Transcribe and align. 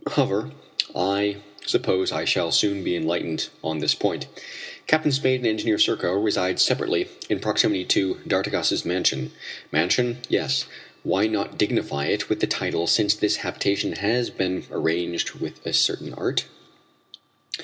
However, 0.13 0.49
I 0.95 1.35
suppose 1.63 2.11
I 2.11 2.25
shall 2.25 2.51
soon 2.51 2.83
be 2.83 2.95
enlightened 2.95 3.49
on 3.63 3.77
this 3.77 3.93
point. 3.93 4.25
Captain 4.87 5.11
Spade 5.11 5.41
and 5.41 5.47
Engineer 5.47 5.77
Serko 5.77 6.13
reside 6.13 6.59
separately 6.59 7.07
in 7.29 7.39
proximity 7.39 7.85
to 7.85 8.19
D'Artigas' 8.27 8.83
mansion. 8.83 9.31
Mansion? 9.71 10.17
Yes, 10.27 10.65
why 11.03 11.27
not 11.27 11.55
dignify 11.55 12.05
it 12.07 12.29
with 12.29 12.39
the 12.39 12.47
title 12.47 12.87
since 12.87 13.13
this 13.13 13.35
habitation 13.45 13.93
has 13.93 14.31
been 14.31 14.63
arranged 14.71 15.35
with 15.35 15.63
a 15.67 15.71
certain 15.71 16.15
art? 16.15 16.45